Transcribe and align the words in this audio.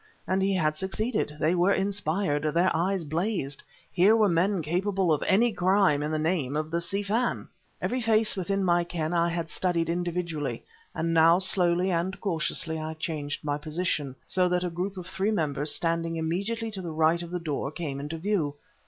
And 0.27 0.41
he 0.41 0.55
had 0.55 0.77
succeeded; 0.77 1.33
they 1.39 1.53
were 1.53 1.73
inspired, 1.73 2.41
their 2.55 2.75
eyes 2.75 3.05
blazed. 3.05 3.61
Here 3.91 4.15
were 4.15 4.27
men 4.27 4.63
capable 4.63 5.13
of 5.13 5.21
any 5.27 5.53
crime 5.53 6.01
in 6.01 6.09
the 6.09 6.17
name 6.17 6.55
of 6.57 6.71
the 6.71 6.81
Si 6.81 7.03
Fan! 7.03 7.47
Every 7.79 8.01
face 8.01 8.35
within 8.35 8.63
my 8.63 8.83
ken 8.83 9.13
I 9.13 9.29
had 9.29 9.51
studied 9.51 9.91
individually, 9.91 10.65
and 10.95 11.13
now 11.13 11.37
slowly 11.37 11.91
and 11.91 12.19
cautiously 12.19 12.79
I 12.79 12.95
changed 12.95 13.43
my 13.45 13.59
position, 13.59 14.15
so 14.25 14.49
that 14.49 14.63
a 14.63 14.71
group 14.71 14.97
of 14.97 15.05
three 15.05 15.29
members 15.29 15.71
standing 15.71 16.15
immediately 16.15 16.71
to 16.71 16.81
the 16.81 16.89
right 16.89 17.21
of 17.21 17.29
the 17.29 17.37
door 17.39 17.69
came 17.69 17.99
into 17.99 18.17
view. 18.17 18.55